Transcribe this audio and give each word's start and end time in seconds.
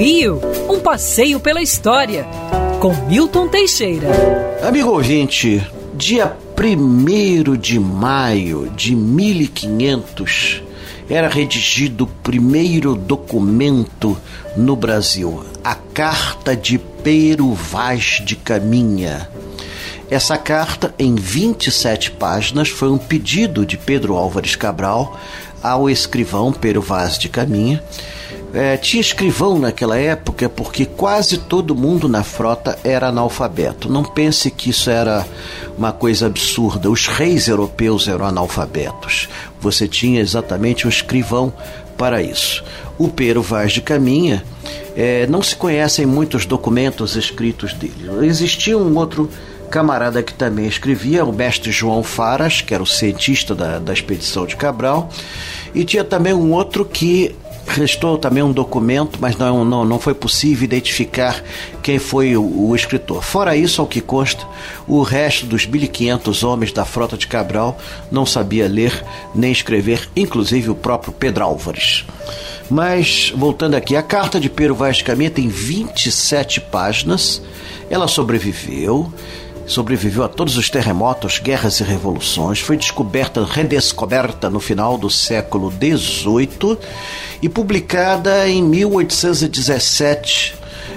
Rio, 0.00 0.40
um 0.66 0.80
passeio 0.80 1.38
pela 1.38 1.60
história, 1.60 2.26
com 2.80 2.94
Milton 3.06 3.48
Teixeira. 3.48 4.08
Amigo 4.66 4.92
ouvinte, 4.92 5.62
dia 5.92 6.34
1 6.58 7.54
de 7.58 7.78
maio 7.78 8.70
de 8.74 8.96
1500 8.96 10.62
era 11.06 11.28
redigido 11.28 12.04
o 12.04 12.06
primeiro 12.06 12.94
documento 12.94 14.16
no 14.56 14.74
Brasil, 14.74 15.44
a 15.62 15.74
Carta 15.74 16.56
de 16.56 16.78
Pero 16.78 17.52
Vaz 17.52 18.22
de 18.24 18.36
Caminha. 18.36 19.28
Essa 20.10 20.38
carta, 20.38 20.94
em 20.98 21.14
27 21.14 22.12
páginas, 22.12 22.70
foi 22.70 22.88
um 22.88 22.96
pedido 22.96 23.66
de 23.66 23.76
Pedro 23.76 24.16
Álvares 24.16 24.56
Cabral 24.56 25.20
ao 25.62 25.90
escrivão 25.90 26.54
Pero 26.54 26.80
Vaz 26.80 27.18
de 27.18 27.28
Caminha 27.28 27.84
é, 28.52 28.76
tinha 28.76 29.00
escrivão 29.00 29.58
naquela 29.58 29.96
época 29.96 30.48
porque 30.48 30.84
quase 30.84 31.38
todo 31.38 31.74
mundo 31.74 32.08
na 32.08 32.22
frota 32.22 32.78
era 32.82 33.08
analfabeto. 33.08 33.90
Não 33.90 34.02
pense 34.02 34.50
que 34.50 34.70
isso 34.70 34.90
era 34.90 35.26
uma 35.78 35.92
coisa 35.92 36.26
absurda. 36.26 36.90
Os 36.90 37.06
reis 37.06 37.48
europeus 37.48 38.08
eram 38.08 38.26
analfabetos. 38.26 39.28
Você 39.60 39.86
tinha 39.86 40.20
exatamente 40.20 40.86
um 40.86 40.90
escrivão 40.90 41.52
para 41.96 42.22
isso. 42.22 42.64
O 42.98 43.08
Pero 43.08 43.42
Vaz 43.42 43.72
de 43.72 43.80
Caminha, 43.80 44.42
é, 44.96 45.26
não 45.26 45.42
se 45.42 45.54
conhecem 45.54 46.06
muitos 46.06 46.44
documentos 46.44 47.16
escritos 47.16 47.72
dele. 47.72 48.26
Existia 48.26 48.76
um 48.76 48.96
outro 48.96 49.28
camarada 49.70 50.22
que 50.22 50.34
também 50.34 50.66
escrevia, 50.66 51.24
o 51.24 51.32
mestre 51.32 51.70
João 51.70 52.02
Faras, 52.02 52.60
que 52.60 52.74
era 52.74 52.82
o 52.82 52.86
cientista 52.86 53.54
da, 53.54 53.78
da 53.78 53.92
expedição 53.92 54.44
de 54.44 54.56
Cabral, 54.56 55.08
e 55.74 55.84
tinha 55.84 56.02
também 56.02 56.34
um 56.34 56.52
outro 56.52 56.84
que 56.84 57.34
Restou 57.72 58.18
também 58.18 58.42
um 58.42 58.50
documento, 58.50 59.18
mas 59.20 59.36
não, 59.36 59.64
não, 59.64 59.84
não 59.84 60.00
foi 60.00 60.12
possível 60.12 60.64
identificar 60.64 61.40
quem 61.80 62.00
foi 62.00 62.36
o, 62.36 62.42
o 62.42 62.74
escritor. 62.74 63.22
Fora 63.22 63.56
isso, 63.56 63.80
ao 63.80 63.86
que 63.86 64.00
consta, 64.00 64.44
o 64.88 65.02
resto 65.02 65.46
dos 65.46 65.68
1.500 65.68 66.46
homens 66.46 66.72
da 66.72 66.84
frota 66.84 67.16
de 67.16 67.28
Cabral 67.28 67.78
não 68.10 68.26
sabia 68.26 68.66
ler 68.66 69.04
nem 69.32 69.52
escrever, 69.52 70.08
inclusive 70.16 70.68
o 70.68 70.74
próprio 70.74 71.12
Pedro 71.12 71.44
Álvares. 71.44 72.04
Mas, 72.68 73.32
voltando 73.36 73.76
aqui, 73.76 73.94
a 73.94 74.02
carta 74.02 74.40
de 74.40 74.50
Pero 74.50 74.74
Vaz 74.74 75.00
Caminha 75.00 75.30
tem 75.30 75.48
27 75.48 76.60
páginas, 76.60 77.40
ela 77.88 78.08
sobreviveu 78.08 79.12
sobreviveu 79.66 80.24
a 80.24 80.28
todos 80.28 80.56
os 80.56 80.68
terremotos, 80.68 81.38
guerras 81.38 81.80
e 81.80 81.84
revoluções, 81.84 82.60
foi 82.60 82.76
descoberta, 82.76 83.44
redescoberta 83.44 84.50
no 84.50 84.60
final 84.60 84.98
do 84.98 85.08
século 85.08 85.70
XVIII 85.70 86.78
e 87.42 87.48
publicada 87.48 88.48
em 88.48 88.62
1817 88.62 90.54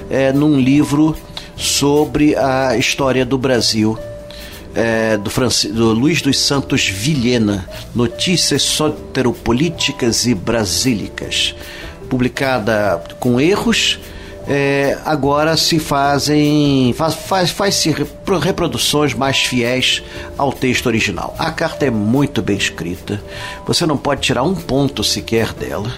é, 0.10 0.32
num 0.32 0.60
livro 0.60 1.16
sobre 1.56 2.36
a 2.36 2.78
história 2.78 3.26
do 3.26 3.38
Brasil. 3.38 3.98
É, 4.76 5.18
do, 5.18 5.30
do 5.72 5.94
Luiz 5.94 6.20
dos 6.20 6.40
Santos 6.40 6.88
Vilhena, 6.88 7.70
Notícias 7.94 8.64
Soteropolíticas 8.64 10.26
e 10.26 10.34
Brasílicas, 10.34 11.54
publicada 12.10 13.04
com 13.20 13.40
erros, 13.40 14.00
é, 14.48 14.98
agora 15.06 15.56
se 15.56 15.80
fazem 15.80 16.94
faz, 16.98 17.14
faz, 17.14 17.50
faz 17.50 17.76
-se 17.76 17.96
reproduções 18.42 19.14
mais 19.14 19.40
fiéis 19.44 20.04
ao 20.38 20.52
texto 20.52 20.88
original. 20.88 21.36
A 21.40 21.52
carta 21.52 21.86
é 21.86 21.90
muito 21.90 22.42
bem 22.42 22.58
escrita, 22.58 23.22
você 23.66 23.86
não 23.86 23.98
pode 23.98 24.22
tirar 24.22 24.44
um 24.44 24.56
ponto 24.56 25.04
sequer 25.04 25.54
dela. 25.54 25.92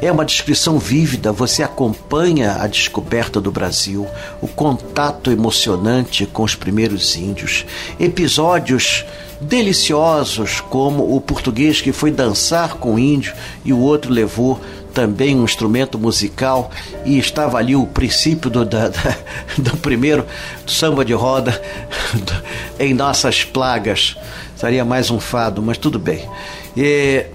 É 0.00 0.12
uma 0.12 0.24
descrição 0.24 0.78
vívida, 0.78 1.32
você 1.32 1.60
acompanha 1.60 2.58
a 2.60 2.68
descoberta 2.68 3.40
do 3.40 3.50
Brasil, 3.50 4.06
o 4.40 4.46
contato 4.46 5.28
emocionante 5.28 6.24
com 6.24 6.44
os 6.44 6.54
primeiros 6.54 7.16
índios, 7.16 7.66
episódios 7.98 9.04
deliciosos, 9.40 10.60
como 10.60 11.14
o 11.14 11.20
português 11.20 11.80
que 11.80 11.92
foi 11.92 12.10
dançar 12.10 12.74
com 12.74 12.94
o 12.94 12.98
índio 12.98 13.34
e 13.64 13.72
o 13.72 13.78
outro 13.78 14.12
levou 14.12 14.60
também 14.92 15.36
um 15.36 15.44
instrumento 15.44 15.98
musical 15.98 16.70
e 17.04 17.18
estava 17.18 17.58
ali 17.58 17.76
o 17.76 17.86
princípio 17.86 18.50
do, 18.50 18.64
da, 18.64 18.88
da, 18.88 19.16
do 19.58 19.76
primeiro 19.76 20.26
samba 20.66 21.04
de 21.04 21.12
roda 21.12 21.60
em 22.78 22.94
nossas 22.94 23.44
plagas. 23.44 24.16
Seria 24.56 24.84
mais 24.84 25.10
um 25.10 25.20
fado, 25.20 25.62
mas 25.62 25.78
tudo 25.78 25.98
bem. 25.98 26.28
E, 26.76 27.26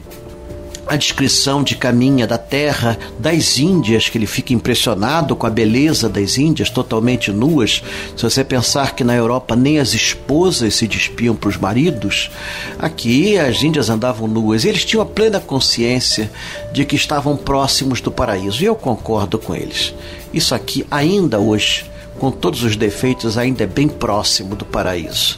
a 0.93 0.97
descrição 0.97 1.63
de 1.63 1.75
caminha 1.75 2.27
da 2.27 2.37
terra 2.37 2.97
das 3.17 3.57
Índias, 3.57 4.09
que 4.09 4.17
ele 4.17 4.27
fica 4.27 4.53
impressionado 4.53 5.35
com 5.35 5.47
a 5.47 5.49
beleza 5.49 6.07
das 6.07 6.37
Índias, 6.37 6.69
totalmente 6.69 7.31
nuas. 7.31 7.83
Se 8.15 8.23
você 8.23 8.43
pensar 8.43 8.95
que 8.95 9.03
na 9.03 9.15
Europa 9.15 9.55
nem 9.55 9.79
as 9.79 9.93
esposas 9.93 10.75
se 10.75 10.87
despiam 10.87 11.35
para 11.35 11.49
os 11.49 11.57
maridos, 11.57 12.29
aqui 12.77 13.37
as 13.37 13.63
Índias 13.63 13.89
andavam 13.89 14.27
nuas. 14.27 14.65
Eles 14.65 14.85
tinham 14.85 15.01
a 15.01 15.05
plena 15.05 15.39
consciência 15.39 16.31
de 16.71 16.85
que 16.85 16.95
estavam 16.95 17.35
próximos 17.35 17.99
do 17.99 18.11
paraíso. 18.11 18.61
E 18.61 18.65
eu 18.65 18.75
concordo 18.75 19.37
com 19.39 19.55
eles. 19.55 19.93
Isso 20.33 20.53
aqui, 20.53 20.85
ainda 20.89 21.39
hoje, 21.39 21.85
com 22.19 22.31
todos 22.31 22.63
os 22.63 22.75
defeitos, 22.75 23.37
ainda 23.37 23.63
é 23.63 23.67
bem 23.67 23.87
próximo 23.87 24.55
do 24.55 24.65
paraíso. 24.65 25.37